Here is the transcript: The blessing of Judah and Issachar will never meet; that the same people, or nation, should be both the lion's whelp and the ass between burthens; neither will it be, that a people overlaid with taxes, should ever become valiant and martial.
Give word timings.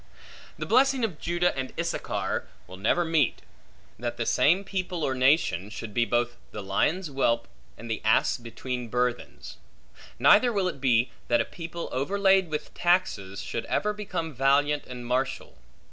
The 0.57 0.65
blessing 0.65 1.03
of 1.05 1.19
Judah 1.19 1.55
and 1.55 1.73
Issachar 1.79 2.47
will 2.65 2.77
never 2.77 3.05
meet; 3.05 3.43
that 3.99 4.17
the 4.17 4.25
same 4.25 4.63
people, 4.63 5.03
or 5.03 5.13
nation, 5.13 5.69
should 5.69 5.93
be 5.93 6.05
both 6.05 6.37
the 6.49 6.63
lion's 6.63 7.09
whelp 7.09 7.47
and 7.77 7.87
the 7.87 8.01
ass 8.03 8.37
between 8.37 8.87
burthens; 8.87 9.57
neither 10.17 10.51
will 10.51 10.67
it 10.67 10.81
be, 10.81 11.11
that 11.27 11.39
a 11.39 11.45
people 11.45 11.87
overlaid 11.91 12.49
with 12.49 12.73
taxes, 12.73 13.41
should 13.41 13.65
ever 13.65 13.93
become 13.93 14.33
valiant 14.33 14.87
and 14.87 15.05
martial. 15.05 15.59